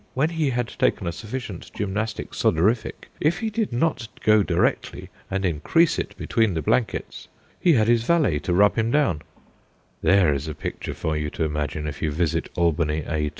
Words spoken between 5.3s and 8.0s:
increase it between the blankets, he had